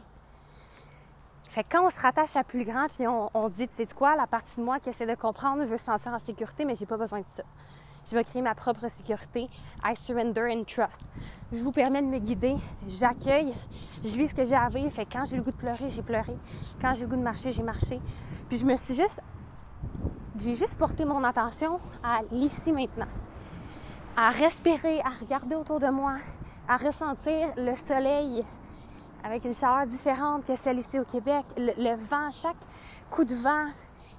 [1.49, 4.15] Fait que quand on se rattache à plus grand, puis on, dit, tu sais quoi,
[4.15, 6.85] la partie de moi qui essaie de comprendre veut se sentir en sécurité, mais j'ai
[6.85, 7.43] pas besoin de ça.
[8.05, 9.49] Je vais créer ma propre sécurité.
[9.83, 11.01] I surrender and trust.
[11.51, 12.55] Je vous permets de me guider.
[12.87, 13.53] J'accueille.
[14.03, 14.91] Je vis ce que j'ai à vivre.
[15.11, 16.37] Quand j'ai le goût de pleurer, j'ai pleuré.
[16.81, 17.99] Quand j'ai le goût de marcher, j'ai marché.
[18.47, 19.21] Puis je me suis juste.
[20.37, 23.07] J'ai juste porté mon attention à l'ici maintenant.
[24.15, 26.15] À respirer, à regarder autour de moi,
[26.67, 28.43] à ressentir le soleil
[29.23, 31.45] avec une chaleur différente que celle ici au Québec.
[31.57, 32.57] Le, vent, chaque
[33.09, 33.67] coup de vent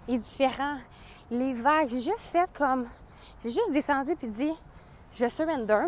[0.08, 0.76] est différent.
[1.30, 2.86] Les vagues, j'ai juste fait comme.
[3.42, 4.52] J'ai juste descendu puis dit
[5.16, 5.86] je surrender.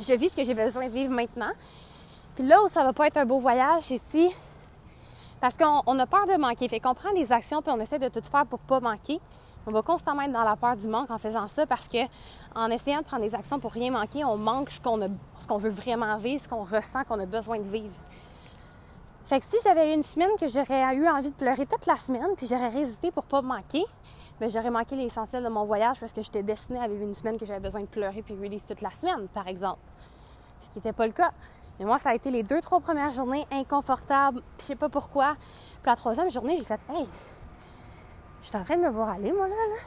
[0.00, 1.52] Je vis ce que j'ai besoin de vivre maintenant.
[2.34, 4.30] Puis là où ça va pas être un beau voyage, ici,
[5.40, 6.68] parce qu'on a peur de manquer.
[6.68, 9.20] Fait qu'on prend des actions puis on essaie de tout faire pour pas manquer.
[9.66, 11.98] On va constamment être dans la peur du manque en faisant ça parce que
[12.54, 15.00] en essayant de prendre des actions pour rien manquer, on manque ce qu'on
[15.38, 17.94] ce qu'on veut vraiment vivre, ce qu'on ressent qu'on a besoin de vivre.
[19.24, 21.96] Fait que si j'avais eu une semaine que j'aurais eu envie de pleurer toute la
[21.96, 23.84] semaine, puis j'aurais résisté pour pas manquer,
[24.40, 27.38] bien, j'aurais manqué l'essentiel de mon voyage parce que j'étais destinée à vivre une semaine
[27.38, 29.80] que j'avais besoin de pleurer puis release toute la semaine, par exemple.
[30.60, 31.30] Ce qui n'était pas le cas.
[31.78, 35.36] Mais moi, ça a été les deux, trois premières journées inconfortables, je sais pas pourquoi.
[35.82, 37.06] Puis la troisième journée, j'ai fait Hey,
[38.42, 39.54] je suis en train de me voir aller, moi, là.
[39.54, 39.80] là.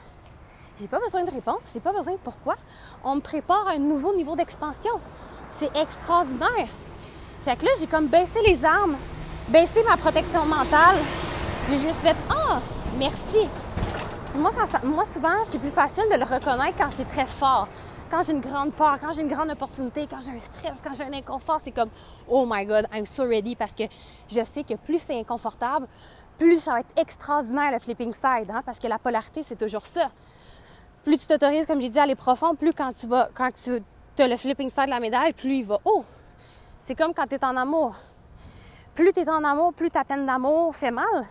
[0.78, 2.56] J'ai pas besoin de réponse, j'ai pas besoin de pourquoi.
[3.04, 5.00] On me prépare à un nouveau niveau d'expansion.
[5.48, 6.68] C'est extraordinaire.
[7.40, 8.96] Fait que là, j'ai comme baissé les armes
[9.50, 10.96] baisser ma protection mentale.
[11.68, 12.60] J'ai juste fait Ah,
[12.98, 13.48] merci.
[14.34, 17.68] Moi, quand moi, souvent, c'est plus facile de le reconnaître quand c'est très fort.
[18.10, 20.94] Quand j'ai une grande peur, quand j'ai une grande opportunité, quand j'ai un stress, quand
[20.94, 21.90] j'ai un inconfort, c'est comme
[22.28, 23.84] Oh my God, I'm so ready parce que
[24.28, 25.86] je sais que plus c'est inconfortable,
[26.38, 29.86] plus ça va être extraordinaire le flipping side, hein, parce que la polarité, c'est toujours
[29.86, 30.10] ça.
[31.04, 33.82] Plus tu t'autorises, comme j'ai dit, à aller profond, plus quand tu vas, quand tu
[34.22, 36.04] as le flipping side de la médaille, plus il va haut.
[36.78, 37.94] C'est comme quand tu es en amour
[38.94, 41.24] plus tu es en amour, plus ta peine d'amour fait mal.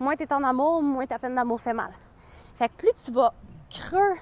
[0.00, 1.92] Moins tu es en amour, moins ta peine d'amour fait mal.
[2.58, 3.32] Fait que plus tu vas
[3.70, 4.16] creux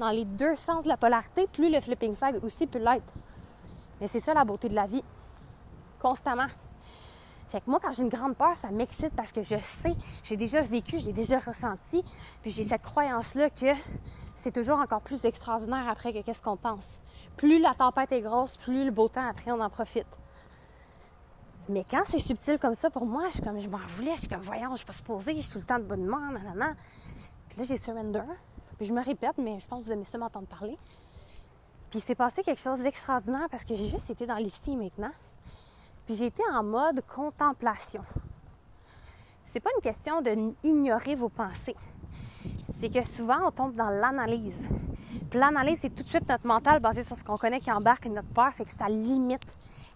[0.00, 3.12] dans les deux sens de la polarité, plus le flipping side aussi peut l'être.
[4.00, 5.04] Mais c'est ça la beauté de la vie.
[6.02, 6.48] Constamment.
[7.46, 9.94] Fait que moi, quand j'ai une grande peur, ça m'excite parce que je sais,
[10.24, 12.02] j'ai déjà vécu, j'ai déjà ressenti,
[12.42, 13.72] puis j'ai cette croyance-là que
[14.34, 16.98] c'est toujours encore plus extraordinaire après que qu'est-ce qu'on pense.
[17.36, 20.08] Plus la tempête est grosse, plus le beau temps après, on en profite.
[21.68, 24.22] Mais quand c'est subtil comme ça, pour moi, je suis comme, je m'en voulais, je
[24.22, 26.32] suis comme, voyons, je suis pas supposée, je suis tout le temps de bonne main,
[26.32, 26.74] nanana.
[27.56, 28.22] Là, j'ai surrender.
[28.76, 30.76] Puis je me répète, mais je pense que vous aimez ça m'entendre parler.
[31.90, 35.12] Puis c'est passé quelque chose d'extraordinaire parce que j'ai juste été dans l'ici maintenant.
[36.04, 38.02] Puis j'ai été en mode contemplation.
[39.46, 41.76] C'est pas une question de ignorer vos pensées.
[42.78, 44.62] C'est que souvent, on tombe dans l'analyse.
[45.30, 48.06] Puis l'analyse, c'est tout de suite notre mental basé sur ce qu'on connaît qui embarque
[48.06, 49.46] notre peur, fait que ça limite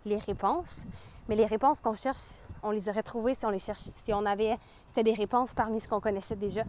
[0.06, 0.86] les réponses.
[1.28, 2.30] Mais les réponses qu'on cherche,
[2.62, 5.80] on les aurait trouvées si on les cherchait, si on avait, c'était des réponses parmi
[5.80, 6.64] ce qu'on connaissait déjà.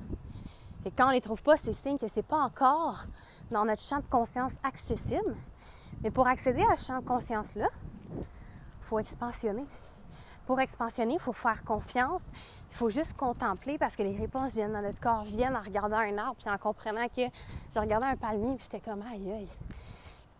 [0.89, 3.05] Quand on les trouve pas, c'est signe que c'est pas encore
[3.51, 5.35] dans notre champ de conscience accessible.
[6.03, 7.69] Mais pour accéder à ce champ de conscience-là,
[8.15, 8.23] il
[8.81, 9.65] faut expansionner.
[10.47, 12.23] Pour expansionner, il faut faire confiance,
[12.71, 15.97] Il faut juste contempler parce que les réponses viennent dans notre corps, viennent en regardant
[15.97, 17.23] un arbre, puis en comprenant que
[17.73, 19.47] je regardais un palmier, puis j'étais comme aïe aïe.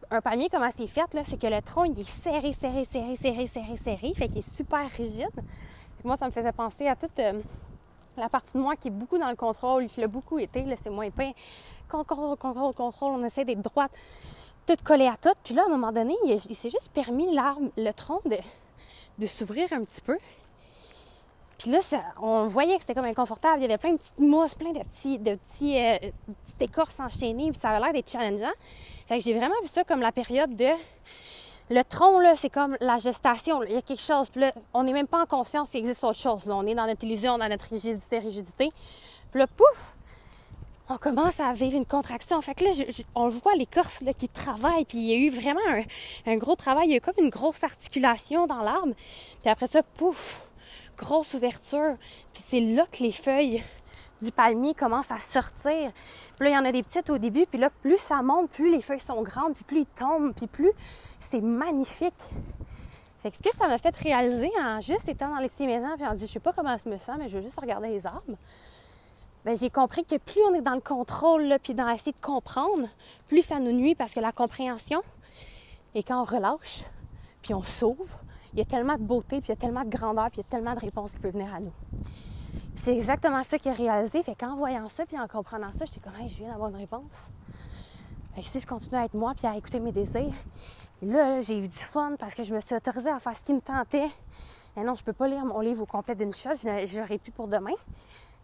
[0.10, 3.16] Un palmier, comment c'est fait, là, c'est que le tronc, il est serré, serré, serré,
[3.18, 5.30] serré, serré, serré, fait qu'il est super rigide.
[6.06, 7.42] moi, ça me faisait penser à toute euh,
[8.22, 10.76] la partie de moi qui est beaucoup dans le contrôle, qui l'a beaucoup été, là,
[10.82, 11.32] c'est moins peint.
[11.90, 13.92] Contrôle, contrôle, contrôle, on essaie d'être droite,
[14.68, 15.34] tout collé à tout.
[15.44, 19.74] Puis là, à un moment donné, il, s'est juste permis l'arbre, le tronc de, s'ouvrir
[19.74, 20.18] un petit peu.
[21.58, 21.80] Puis là,
[22.22, 23.60] on voyait que c'était comme inconfortable.
[23.60, 25.98] Il y avait plein de petites mousses, plein de petits, de petits, euh,
[26.44, 28.54] petites écorces enchaînées, puis ça avait l'air d'être challengeant.
[29.08, 30.70] Fait que j'ai vraiment vu ça comme la période de.
[31.72, 33.64] Le tronc, là, c'est comme la gestation.
[33.64, 34.30] Il y a quelque chose.
[34.30, 36.46] Puis là, on n'est même pas en conscience qu'il existe autre chose.
[36.46, 36.56] Là.
[36.56, 38.72] On est dans notre illusion, dans notre rigidité, rigidité.
[39.32, 39.94] Puis là, pouf!
[40.90, 42.42] On commence à vivre une contraction.
[42.42, 42.72] Fait que là,
[43.16, 44.84] on le voit, l'écorce qui travaille.
[44.84, 45.84] Puis il y a eu vraiment un,
[46.34, 46.88] un, gros travail.
[46.88, 48.94] Il y a eu comme une grosse articulation dans l'arbre.
[49.42, 50.42] Puis après ça, pouf!
[50.98, 51.96] grosse ouverture.
[52.34, 53.64] Puis c'est là que les feuilles
[54.22, 55.92] du palmier commencent à sortir.
[56.38, 58.52] Puis là, il y en a des petites au début, puis là, plus ça monte,
[58.52, 60.72] plus les feuilles sont grandes, puis plus ils tombent, puis plus
[61.22, 62.14] c'est magnifique.
[63.22, 65.96] Fait que ce que ça m'a fait réaliser en juste étant dans les six maisons,
[65.96, 67.90] puis en dit, je sais pas comment ça me sent, mais je veux juste regarder
[67.90, 68.36] les arbres.
[69.46, 72.88] Bien, j'ai compris que plus on est dans le contrôle, puis dans essayer de comprendre,
[73.28, 75.02] plus ça nous nuit parce que la compréhension,
[75.94, 76.84] et quand on relâche,
[77.42, 78.20] puis on s'ouvre,
[78.54, 80.44] il y a tellement de beauté, puis il y a tellement de grandeur, puis il
[80.44, 81.74] y a tellement de réponses qui peuvent venir à nous.
[82.76, 84.24] C'est exactement ça qu'il a réalisé.
[84.24, 86.78] Fait qu'en voyant ça, puis en comprenant ça, j'étais comme, hey, je viens d'avoir une
[86.78, 87.30] réponse.
[88.40, 90.34] Si je continue à être moi, puis à écouter mes désirs,
[91.02, 93.54] là, j'ai eu du fun parce que je me suis autorisée à faire ce qui
[93.54, 94.10] me tentait.
[94.78, 96.52] Et non, je peux pas lire mon livre au complet d'une shot,
[96.86, 97.76] j'aurais pu pour demain.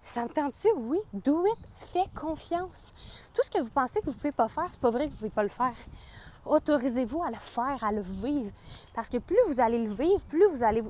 [0.04, 0.70] Ça me tente-tu?
[0.78, 1.00] Oui.
[1.14, 1.58] Do it.
[1.92, 2.94] Fais confiance.
[3.34, 5.18] Tout ce que vous pensez que vous pouvez pas faire, c'est pas vrai que vous
[5.18, 5.76] pouvez pas le faire
[6.50, 8.52] autorisez-vous à le faire, à le vivre.
[8.94, 10.84] Parce que plus vous allez le vivre, plus vous allez...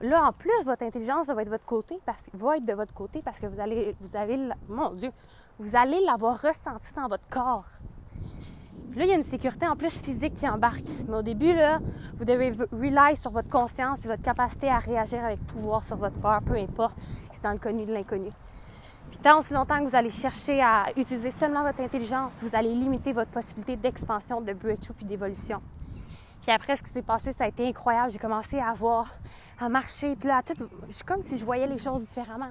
[0.00, 2.92] Là, en plus, votre intelligence va être de votre côté, parce, va être de votre
[2.92, 5.10] côté parce que vous allez, vous avez, mon Dieu,
[5.58, 7.64] vous allez l'avoir ressenti dans votre corps.
[8.96, 10.84] Là, il y a une sécurité en plus physique qui embarque.
[11.08, 11.78] Mais au début, là,
[12.14, 16.16] vous devez rely sur votre conscience et votre capacité à réagir avec pouvoir sur votre
[16.16, 16.96] peur, peu importe
[17.30, 18.30] si c'est dans le connu de l'inconnu.
[19.10, 22.74] Puis tant aussi longtemps que vous allez chercher à utiliser seulement votre intelligence, vous allez
[22.74, 25.60] limiter votre possibilité d'expansion, de breakthrough puis d'évolution.
[26.46, 28.12] Puis après, ce qui s'est passé, ça a été incroyable.
[28.12, 29.12] J'ai commencé à voir,
[29.58, 30.14] à marcher.
[30.14, 30.54] Puis là, tout,
[31.04, 32.50] comme si je voyais les choses différemment.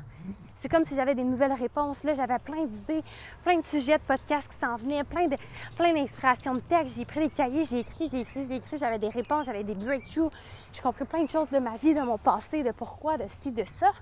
[0.57, 2.03] C'est comme si j'avais des nouvelles réponses.
[2.03, 3.01] Là, j'avais plein d'idées,
[3.45, 5.37] plein de sujets de podcasts qui s'en venaient, plein, de,
[5.77, 6.97] plein d'inspirations de textes.
[6.97, 8.77] J'ai pris des cahiers, j'ai écrit, j'ai écrit, j'ai écrit.
[8.77, 10.29] J'avais des réponses, j'avais des breakthroughs.
[10.73, 13.49] J'ai compris plein de choses de ma vie, de mon passé, de pourquoi, de ci,
[13.51, 13.93] de ça.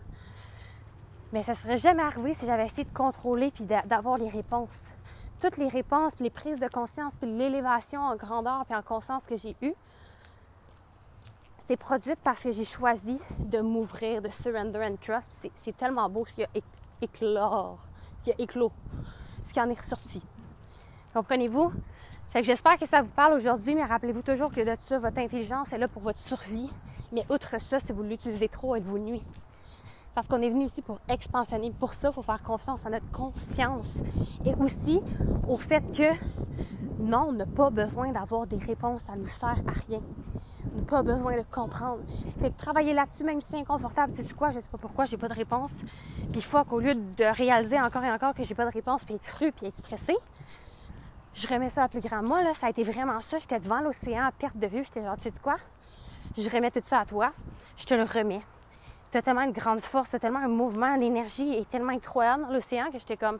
[1.33, 4.91] Mais ça serait jamais arrivé si j'avais essayé de contrôler puis d'avoir les réponses.
[5.43, 9.25] Toutes les réponses, puis les prises de conscience, puis l'élévation en grandeur puis en conscience
[9.25, 9.73] que j'ai eue,
[11.67, 15.45] c'est produite parce que j'ai choisi de m'ouvrir, de surrender and trust.
[15.55, 16.47] C'est tellement beau ce qui a
[17.01, 17.77] éclore,
[18.19, 18.71] ce qui a éclos,
[19.43, 20.21] ce qui en est ressorti.
[21.13, 21.73] Comprenez-vous?
[22.35, 25.77] J'espère que ça vous parle aujourd'hui, mais rappelez-vous toujours que de ça, votre intelligence est
[25.77, 26.69] là pour votre survie.
[27.11, 29.21] Mais outre ça, si vous l'utilisez trop, elle vous nuit?
[30.15, 31.71] Parce qu'on est venu ici pour expansionner.
[31.71, 34.01] Pour ça, il faut faire confiance à notre conscience.
[34.45, 35.01] Et aussi
[35.47, 36.13] au fait que
[36.99, 39.03] non, on n'a pas besoin d'avoir des réponses.
[39.03, 39.99] Ça ne nous sert à rien.
[40.73, 41.99] On n'a pas besoin de comprendre.
[42.39, 45.17] Fait que travailler là-dessus, même si c'est inconfortable, c'est quoi, je sais pas pourquoi, j'ai
[45.17, 45.83] pas de réponse.
[46.31, 49.15] Puis fois qu'au lieu de réaliser encore et encore que j'ai pas de réponse, puis
[49.15, 50.15] être fru, puis être stressé,
[51.33, 52.21] je remets ça à plus grand.
[52.21, 53.39] Moi, là, ça a été vraiment ça.
[53.39, 54.83] J'étais devant l'océan à perte de vue.
[54.85, 55.57] J'étais genre, tu sais quoi?
[56.37, 57.31] Je remets tout ça à toi.
[57.75, 58.41] Je te le remets
[59.19, 62.89] tu tellement une grande force, tu tellement un mouvement, l'énergie est tellement incroyable dans l'océan
[62.91, 63.39] que j'étais comme,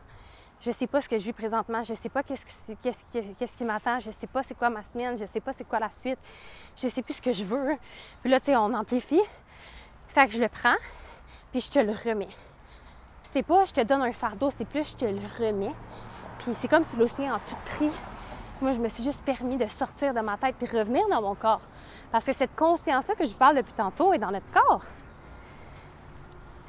[0.61, 3.65] je sais pas ce que je vis présentement, je sais pas qu'est-ce qui, qu'est-ce qui,
[3.65, 6.19] m'attend, je sais pas c'est quoi ma semaine, je sais pas c'est quoi la suite,
[6.75, 7.75] je sais plus ce que je veux.
[8.21, 9.21] Puis là, tu sais, on amplifie.
[10.09, 10.75] Fait que je le prends,
[11.51, 12.27] puis je te le remets.
[12.27, 15.73] Puis c'est pas je te donne un fardeau, c'est plus je te le remets.
[16.39, 17.91] Puis c'est comme si l'océan a tout pris.
[18.61, 21.35] Moi, je me suis juste permis de sortir de ma tête puis revenir dans mon
[21.35, 21.61] corps.
[22.11, 24.83] Parce que cette conscience-là que je parle depuis tantôt est dans notre corps.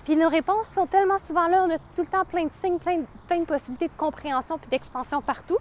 [0.04, 2.78] Puis nos réponses sont tellement souvent là, on a tout le temps plein de signes,
[2.78, 5.58] plein de, plein de possibilités de compréhension puis d'expansion partout.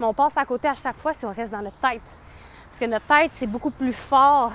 [0.00, 2.02] Mais on passe à côté à chaque fois si on reste dans notre tête.
[2.70, 4.52] Parce que notre tête, c'est beaucoup plus fort.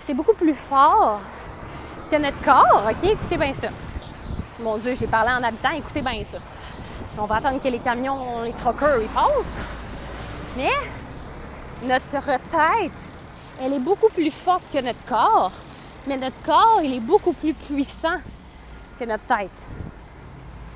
[0.00, 1.20] C'est beaucoup plus fort
[2.10, 2.84] que notre corps.
[2.90, 3.04] OK?
[3.04, 3.68] Écoutez bien ça.
[4.60, 6.38] Mon Dieu, j'ai parlé en habitant, écoutez bien ça.
[7.18, 9.60] On va attendre que les camions, les truckers, ils passent.
[10.56, 10.72] Mais
[11.82, 12.92] notre tête,
[13.60, 15.52] elle est beaucoup plus forte que notre corps.
[16.06, 18.18] Mais notre corps, il est beaucoup plus puissant
[18.98, 19.50] que notre tête.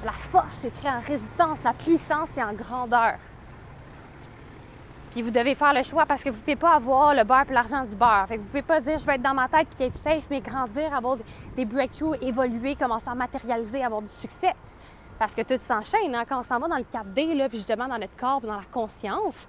[0.04, 3.14] La force est très en résistance, la puissance est en grandeur.
[5.10, 7.44] Puis vous devez faire le choix parce que vous ne pouvez pas avoir le beurre
[7.48, 8.26] et l'argent du beurre.
[8.28, 9.96] Fait que vous ne pouvez pas dire je vais être dans ma tête puis être
[9.96, 11.16] safe, mais grandir, avoir
[11.56, 14.54] des breakthroughs, évoluer, commencer à matérialiser, avoir du succès.
[15.18, 16.14] Parce que tout s'enchaîne.
[16.14, 16.24] Hein?
[16.28, 18.64] Quand on s'en va dans le 4D, là, puis justement dans notre corps, dans la
[18.72, 19.46] conscience,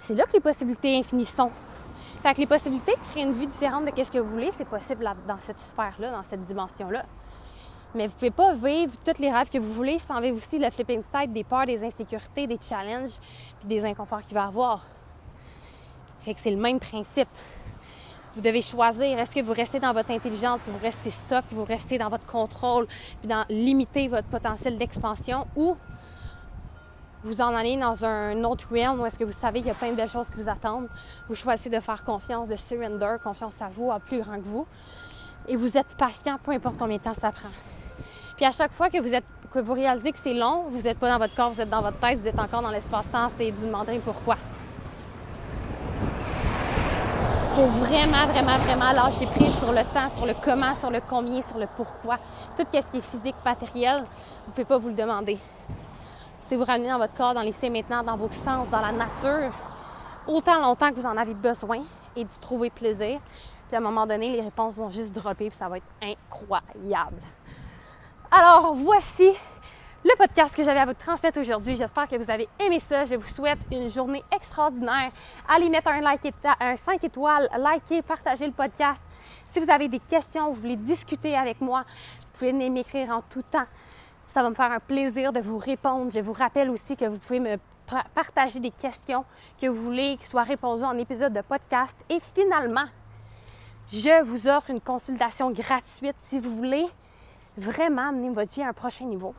[0.00, 1.50] c'est là que les possibilités infinies sont.
[2.24, 4.64] Fait que les possibilités de créer une vie différente de ce que vous voulez, c'est
[4.64, 7.04] possible dans cette sphère-là, dans cette dimension-là.
[7.94, 10.70] Mais vous pouvez pas vivre tous les rêves que vous voulez sans vivre aussi le
[10.70, 13.18] flipping side des peurs, des insécurités, des challenges,
[13.58, 14.86] puis des inconforts qu'il va avoir.
[16.20, 17.28] Fait que c'est le même principe.
[18.34, 21.98] Vous devez choisir, est-ce que vous restez dans votre intelligence, vous restez stock, vous restez
[21.98, 22.86] dans votre contrôle,
[23.20, 25.76] puis dans limiter votre potentiel d'expansion, ou
[27.24, 29.74] vous en allez dans un autre realm où est-ce que vous savez qu'il y a
[29.74, 30.88] plein de belles choses qui vous attendent.
[31.26, 34.66] Vous choisissez de faire confiance, de surrender, confiance à vous, à plus grand que vous.
[35.48, 37.48] Et vous êtes patient, peu importe combien de temps ça prend.
[38.36, 40.98] Puis à chaque fois que vous, êtes, que vous réalisez que c'est long, vous n'êtes
[40.98, 43.50] pas dans votre corps, vous êtes dans votre tête, vous êtes encore dans l'espace-temps, c'est
[43.50, 44.36] vous demanderez pourquoi.
[47.56, 51.00] Il faut vraiment, vraiment, vraiment lâcher prise sur le temps, sur le comment, sur le
[51.08, 52.18] combien, sur le pourquoi.
[52.56, 55.38] Tout ce qui est physique, matériel, vous ne pouvez pas vous le demander.
[56.44, 59.50] Si vous ramenez dans votre corps, dans l'essai maintenant, dans vos sens, dans la nature,
[60.26, 61.80] autant longtemps que vous en avez besoin
[62.14, 63.18] et d'y trouver plaisir.
[63.66, 67.22] Puis à un moment donné, les réponses vont juste dropper, puis ça va être incroyable.
[68.30, 69.32] Alors, voici
[70.04, 71.76] le podcast que j'avais à vous transmettre aujourd'hui.
[71.76, 73.06] J'espère que vous avez aimé ça.
[73.06, 75.12] Je vous souhaite une journée extraordinaire.
[75.48, 76.30] Allez mettre un like,
[76.60, 79.02] un 5 étoiles, likez, partagez le podcast.
[79.46, 81.84] Si vous avez des questions, vous voulez discuter avec moi,
[82.20, 83.64] vous pouvez m'écrire en tout temps.
[84.34, 86.10] Ça va me faire un plaisir de vous répondre.
[86.12, 87.56] Je vous rappelle aussi que vous pouvez me
[88.16, 89.24] partager des questions
[89.60, 91.96] que vous voulez qui soient répondues en épisode de podcast.
[92.10, 92.86] Et finalement,
[93.92, 96.84] je vous offre une consultation gratuite si vous voulez
[97.56, 99.36] vraiment amener votre vie à un prochain niveau.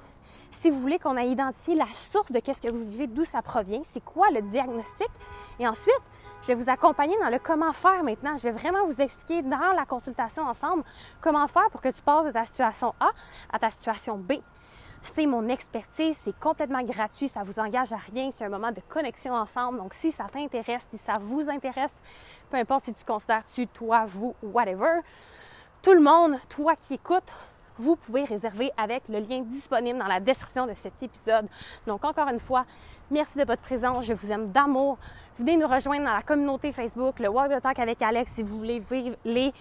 [0.50, 3.42] Si vous voulez qu'on ait identifié la source de qu'est-ce que vous vivez, d'où ça
[3.42, 5.10] provient, c'est quoi le diagnostic,
[5.60, 6.02] et ensuite,
[6.42, 8.38] je vais vous accompagner dans le comment faire maintenant.
[8.38, 10.86] Je vais vraiment vous expliquer dans la consultation ensemble
[11.20, 13.10] comment faire pour que tu passes de ta situation A
[13.52, 14.36] à ta situation B.
[15.04, 18.82] C'est mon expertise, c'est complètement gratuit, ça vous engage à rien, c'est un moment de
[18.90, 19.78] connexion ensemble.
[19.78, 21.94] Donc si ça t'intéresse, si ça vous intéresse,
[22.50, 25.02] peu importe si tu considères tu, toi, vous, whatever,
[25.82, 27.32] tout le monde, toi qui écoutes,
[27.78, 31.48] vous pouvez réserver avec le lien disponible dans la description de cet épisode.
[31.86, 32.66] Donc, encore une fois,
[33.12, 34.06] merci de votre présence.
[34.06, 34.98] Je vous aime d'amour.
[35.38, 38.58] Venez nous rejoindre dans la communauté Facebook, le Walk the Talk avec Alex, si vous
[38.58, 39.54] voulez vivre les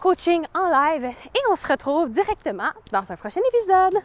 [0.00, 1.04] coachings en live.
[1.04, 4.02] Et on se retrouve directement dans un prochain épisode.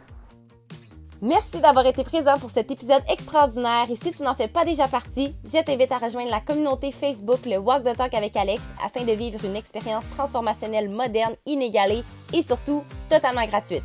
[1.22, 4.88] Merci d'avoir été présent pour cet épisode extraordinaire et si tu n'en fais pas déjà
[4.88, 9.04] partie, je t'invite à rejoindre la communauté Facebook Le Walk the Talk avec Alex afin
[9.04, 13.82] de vivre une expérience transformationnelle moderne, inégalée et surtout totalement gratuite.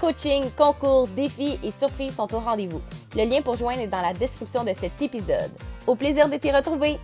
[0.00, 2.80] Coaching, concours, défis et surprises sont au rendez-vous.
[3.16, 5.50] Le lien pour joindre est dans la description de cet épisode.
[5.88, 7.00] Au plaisir de t'y retrouver!